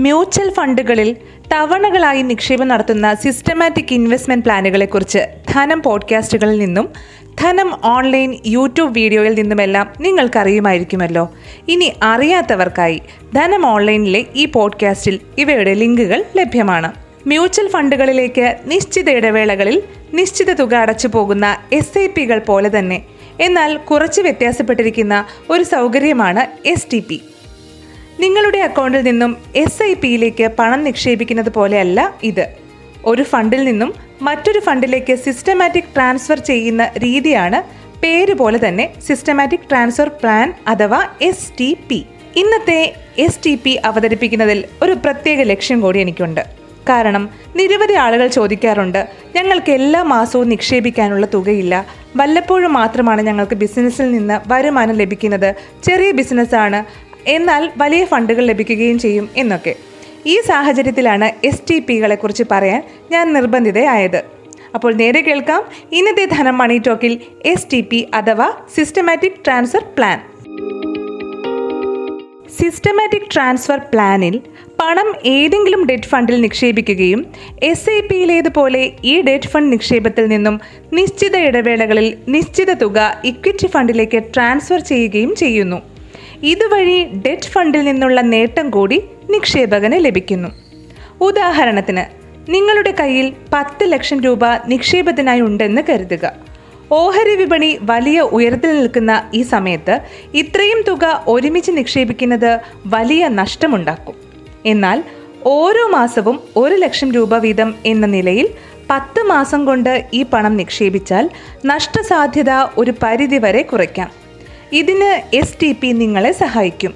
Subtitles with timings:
[0.00, 1.16] Mutual ഫണ്ടുകളിൽ
[1.52, 5.18] തവണകളായി നിക്ഷേപം നടത്തുന്ന systematic investment പ്ലാനുകളെക്കുറിച്ച്
[5.54, 6.88] ധനം പോഡ്കാസ്റ്റുകളിൽ നിന്നും
[7.40, 11.30] ധനം ഓൺലൈൻ യൂട്യൂബ് വീഡിയോയിൽ നിന്നുമെല്ലാം നിങ്ങൾക്കറിയുമായിരിക്കുമല്ലോ.
[11.68, 13.02] ഇനി അറിയാത്തവർക്കായി
[13.34, 16.92] ധനം ഓൺലൈനിലെ ഈ പോഡ്കാസ്റ്റിൽ ഇവയുടെ ലിങ്കുകൾ ലഭ്യമാണ്.
[17.26, 19.82] മ്യൂച്വൽ ഫണ്ടുകളിലേക്ക് നിശ്ചിത ഇടവേളകളിൽ
[20.14, 23.02] നിശ്ചിത തുക അടച്ചു പോകുന്ന എസ് ഐ പികൾ പോലെ തന്നെ
[23.40, 27.20] എന്നാൽ കുറച്ച് വ്യത്യാസപ്പെട്ടിരിക്കുന്ന ഒരു സൗകര്യമാണ് എസ് ടി പി.
[28.22, 32.46] നിങ്ങളുടെ അക്കൗണ്ടിൽ നിന്നും എസ് ഐ പിയിലേക്ക് പണം നിക്ഷേപിക്കുന്നത് പോലെയല്ല ഇത്.
[33.04, 33.90] ഒരു ഫണ്ടിൽ നിന്നും
[34.22, 37.58] മറ്റൊരു ഫണ്ടിലേക്ക് സിസ്റ്റമാറ്റിക് ട്രാൻസ്ഫർ ചെയ്യുന്ന രീതിയാണ്
[38.02, 42.00] പേര് പോലെ തന്നെ സിസ്റ്റമാറ്റിക് ട്രാൻസ്ഫർ പ്ലാൻ അഥവാ എസ് ടി പി
[42.36, 42.80] ഇന്നത്തെ
[43.18, 46.40] എസ് ടി പി അവതരിപ്പിക്കുന്നതിൽ ഒരു പ്രത്യേക ലക്ഷ്യം കൂടി എനിക്കുണ്ട്.
[46.88, 47.24] കാരണം
[47.56, 49.00] നിരവധി ആളുകൾ ചോദിക്കാറുണ്ട്
[49.36, 51.74] ഞങ്ങൾക്ക് എല്ലാ മാസവും നിക്ഷേപിക്കാനുള്ള തുകയില്ല.
[52.16, 55.54] വല്ലപ്പോഴും മാത്രമാണ് ഞങ്ങൾക്ക് ബിസിനസ്സിൽ നിന്ന് വരുമാനം ലഭിക്കുന്നത്.
[55.84, 59.74] ചെറിയ ബിസിനസ്സാണ് എന്നാൽ വലിയ ഫണ്ടുകൾ ലഭിക്കുകയും ചെയ്യും എന്നൊക്കെ.
[60.26, 64.24] ഈ സാഹചര്യത്തിലാണ് എസ് ടി പികളെ കുറിച്ച് പറയാൻ ഞാൻ നിർബന്ധിതയായത്.
[64.74, 70.20] അപ്പോൾ നേരെ കേൾക്കാം ഇന്നത്തെ ധനം മണി ടോക്കിൽ എസ് ടി പി അഥവാ systematic transfer plan
[72.60, 74.40] systematic transfer പ്ലാനിൽ
[74.82, 77.26] പണം ഏതെങ്കിലും ഡെറ്റ് ഫണ്ടിൽ നിക്ഷേപിക്കുകയും
[77.62, 80.60] എസ് ഐ പിയിലേതുപോലെ ഈ ഡെറ്റ് ഫണ്ട് നിക്ഷേപത്തിൽ നിന്നും
[80.92, 85.89] നിശ്ചിത ഇടവേളകളിൽ നിശ്ചിത തുക ഇക്വിറ്റി ഫണ്ടിലേക്ക് ട്രാൻസ്ഫർ ചെയ്യുകയും ചെയ്യുന്നു.
[86.42, 90.48] ഇതുവഴി ഡെറ്റ് ഫണ്ടിൽ നിന്നുള്ള നേട്ടം കൂടി നിക്ഷേപകന് ലഭിക്കുന്നു.
[91.20, 92.04] ഉദാഹരണത്തിന്
[92.50, 96.32] നിങ്ങളുടെ കയ്യിൽ പത്ത് ലക്ഷം രൂപ നിക്ഷേപത്തിനായി ഉണ്ടെന്ന് കരുതുക.
[96.92, 100.00] ഓഹരി വിപണി വലിയ ഉയരത്തിൽ നിൽക്കുന്ന ഈ സമയത്ത്
[100.34, 104.14] ഇത്രയും തുക ഒരുമിച്ച് നിക്ഷേപിക്കുന്നത് വലിയ നഷ്ടമുണ്ടാക്കും.
[104.66, 105.04] എന്നാൽ
[105.46, 108.48] ഓരോ മാസവും ഒരു ലക്ഷം രൂപ വീതം എന്ന നിലയിൽ
[108.90, 111.30] പത്ത് മാസം കൊണ്ട് ഈ പണം നിക്ഷേപിച്ചാൽ
[111.64, 114.10] നഷ്ടസാധ്യത ഒരു പരിധിവരെ കുറയ്ക്കാം.
[114.72, 116.94] ഇതിന് എസ് ടി പി നിങ്ങളെ സഹായിക്കും.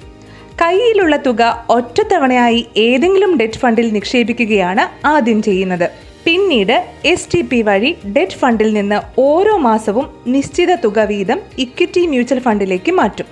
[0.61, 5.89] കയ്യിലുള്ള തുക ഒറ്റത്തവണയായി ഏതെങ്കിലും ഡെറ്റ് ഫണ്ടിൽ നിക്ഷേപിക്കുകയാണ് ആദ്യം ചെയ്യുന്നത്.
[6.25, 12.39] പിന്നീട് എസ് ടി പി വഴി ഡെറ്റ് ഫണ്ടിൽ നിന്ന് ഓരോ മാസവും നിശ്ചിത തുക വീതം ഇക്വിറ്റി മ്യൂച്വൽ
[12.39, 13.25] ഫണ്ടിലേക്ക് മാറ്റും.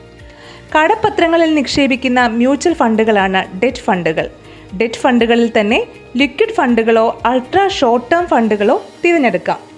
[0.75, 4.29] കടപ്പത്രങ്ങളിൽ നിക്ഷേപിക്കുന്ന മ്യൂച്വൽ ഫണ്ടുകളാണ് ഡെറ്റ് ഫണ്ടുകൾ.
[4.81, 5.85] ഡെറ്റ് ഫണ്ടുകളിൽ തന്നെ
[6.17, 9.72] ലിക്വിഡ് ഫണ്ടുകളോ അൾട്രാ ഷോർട്ട് ടേം ഫണ്ടുകളോ തിരഞ്ഞെടുക്കാം.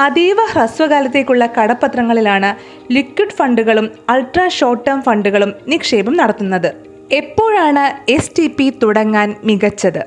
[0.00, 2.50] അതീവ ഹ്രസ്വകാലത്തേക്കുള്ള കടപ്പത്രങ്ങളിലാണ്
[2.92, 6.74] ലിക്വിഡ് ഫണ്ടുകളും അൾട്രാ ഷോർട്ട് ടേം ഫണ്ടുകളും നിക്ഷേപം നടത്തുന്നത്.
[7.12, 10.02] എപ്പോഴാണ് എസ് ടി പി തുടങ്ങാൻ മികച്ചത്?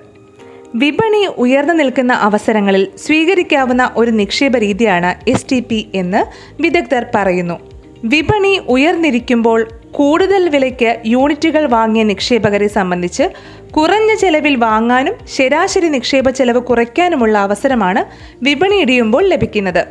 [0.76, 6.22] വിപണി ഉയർന്നു നിൽക്കുന്ന അവസരങ്ങളിൽ സ്വീകരിക്കാവുന്ന ഒരു നിക്ഷേപ രീതിയാണ് എസ് ടി പി എന്ന്
[6.62, 7.73] വിദഗ്ധർ പറയുന്നു.
[8.04, 13.24] വിപണി ഉയർന്നിരിക്കുമ്പോൾ കൂടുതൽ വിലയ്ക്ക് യൂണിറ്റുകൾ വാങ്ങിയ നിക്ഷേപകരെ സംബന്ധിച്ച്
[13.72, 18.06] കുറഞ്ഞ ചെലവിൽ വാങ്ങാനും ശരാശരി നിക്ഷേപ ചെലവ് കുറയ്ക്കാനുമുള്ള അവസരമാണ്
[18.44, 19.84] വിപണി ഇടിയുമ്പോൾ ലഭിക്കുന്നത്.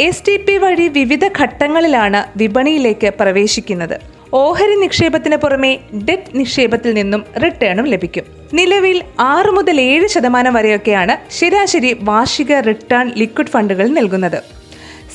[0.00, 4.00] എസ് ടി പി വഴി വിവിധ ഘട്ടങ്ങളിലാണ് വിപണിയിലേക്ക് പ്രവേശിക്കുന്നത്.
[4.34, 5.78] ഓഹരി നിക്ഷേപത്തിന് പുറമെ
[6.08, 8.24] ഡെറ്റ് നിക്ഷേപത്തിൽ നിന്നും റിട്ടേണും ലഭിക്കും.
[8.54, 14.63] നിലവിൽ ആറ് മുതൽ ഏഴ് ശതമാനം വരെയൊക്കെയാണ് ശരാശരി വാർഷിക റിട്ടേൺ ലിക്വിഡ് ഫണ്ടുകൾ നൽകുന്നത്.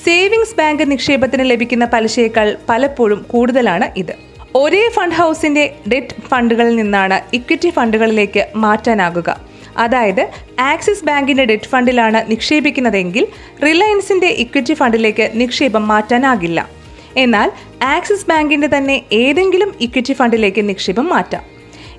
[0.10, 4.14] സേവിങ്സ് ബാങ്ക് നിക്ഷേപത്തിന് ലഭിക്കുന്ന പലിശയേക്കാൾ പലപ്പോഴും കൂടുതലാണ് ഇത്.
[4.56, 9.42] ഒരേ ഫണ്ട് ഹൗസിന്റെ ഡെറ്റ് ഫണ്ടുകളിൽ നിന്നാണ് ഇക്വിറ്റി ഫണ്ടുകളിലേക്ക് മാറ്റാനാകുക.
[9.78, 10.28] അതായത്
[10.60, 13.28] ആക്സിസ് ബാങ്കിന്റെ ഡെറ്റ് ഫണ്ടിലാണ് നിക്ഷേപിക്കുന്നതെങ്കിൽ
[13.64, 16.70] റിലയൻസിന്റെ ഇക്വിറ്റി ഫണ്ടിലേക്ക് നിക്ഷേപം മാറ്റാനാകില്ല.
[17.18, 17.52] എന്നാൽ
[17.84, 21.44] ആക്സിസ് ബാങ്കിന്റെ തന്നെ ഏതെങ്കിലും ഇക്വിറ്റി ഫണ്ടിലേക്ക് നിക്ഷേപം മാറ്റാം.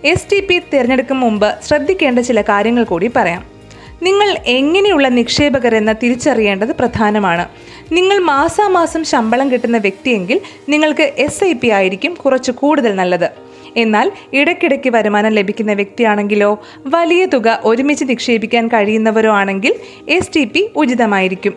[0.04, 3.60] എസ് ടി പി തിരഞ്ഞെടുക്കും മുമ്പ് ശ്രദ്ധിക്കേണ്ട ചില കാര്യങ്ങൾ കൂടി പറയാം.
[4.02, 7.48] നിങ്ങൾ എങ്ങനെയുള്ള നിക്ഷേപകരെന്ന് തിരിച്ചറിയേണ്ടത് പ്രധാനമാണ്.
[7.92, 13.30] നിങ്ങൾ മാസാമാസം ശമ്പളം കിട്ടുന്ന വ്യക്തിയെങ്കിൽ നിങ്ങൾക്ക് എസ് ഐ പി ആയിരിക്കും കുറച്ച് കൂടുതൽ നല്ലത്.
[13.76, 19.74] എന്നാൽ ഇടയ്ക്കിടയ്ക്ക് വരുമാനം ലഭിക്കുന്ന വ്യക്തിയാണെങ്കിലോ വലിയ തുക ഒരുമിച്ച് നിക്ഷേപിക്കാൻ കഴിയുന്നവരോ ആണെങ്കിൽ
[20.08, 21.54] എസ് ടി പി ഉചിതമായിരിക്കും.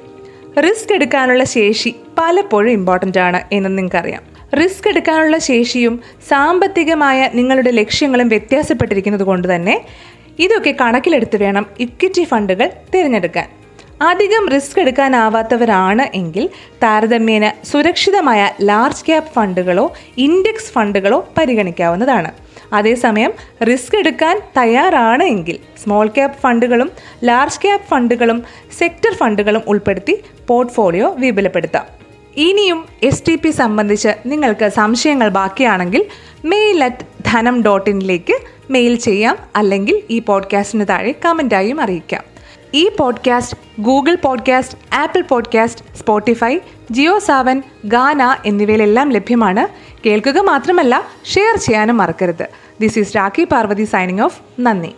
[0.60, 4.24] റിസ്ക് എടുക്കാനുള്ള ശേഷി പലപ്പോഴും ഇമ്പോർട്ടന്റ് ആണ് എന്ന് നിങ്ങൾക്കറിയാം.
[4.60, 9.82] റിസ്ക് എടുക്കാനുള്ള ശേഷിയും സാമ്പത്തികമായ നിങ്ങളുടെ ലക്ഷ്യങ്ങളും വ്യത്യാസപ്പെട്ടിരിക്കുന്നത് കൊണ്ട് തന്നെ
[10.40, 13.63] ഇതൊക്കെ കണക്കിലെടുത്ത് വേണം ഇക്വിറ്റി ഫണ്ടുകൾ തിരഞ്ഞെടുക്കാൻ.
[14.04, 16.50] അധികം റിസ്ക് എടുക്കാനാവാത്തവരാണ് എങ്കിൽ
[16.84, 22.32] താരതമ്യേന സുരക്ഷിതമായ ലാർജ് ക്യാപ് ഫണ്ടുകളോ ഇൻഡെക്സ് ഫണ്ടുകളോ പരിഗണിക്കാവുന്നതാണ്.
[22.74, 23.34] അതേസമയം
[23.64, 26.92] റിസ്ക് എടുക്കാൻ തയ്യാറാണ് എങ്കിൽ സ്മോൾ ക്യാപ് ഫണ്ടുകളും
[27.24, 28.44] ലാർജ് ക്യാപ് ഫണ്ടുകളും
[28.80, 31.86] സെക്ടർ ഫണ്ടുകളും ഉൾപ്പെടുത്തി പോർട്ട്ഫോളിയോ വിപുലപ്പെടുത്താം.
[32.36, 36.06] ഇനിയും എസ് ടി പി സംബന്ധിച്ച് നിങ്ങൾക്ക് സംശയങ്ങൾ ബാക്കിയാണെങ്കിൽ
[36.46, 38.34] മെയിൽ അറ്റ് ധനം ഡോട്ട് ഇനിലേക്ക്
[38.70, 42.33] മെയിൽ ചെയ്യാം അല്ലെങ്കിൽ ഈ പോഡ്കാസ്റ്റിന് താഴെ കമന്റായും അറിയിക്കാം.
[42.74, 46.60] ഈ podcast Google podcast Apple podcast Spotify
[46.92, 49.68] Jio Saavn Gaana എന്നിവയിലെല്ലാം ലഭ്യമാണ്.
[50.06, 52.48] കേൾക്കുക മാത്രമല്ല ഷെയർ ചെയ്യാനും മറക്കരുത്.
[52.82, 54.96] This is Rakhi Parvathy signing off നന്ദി.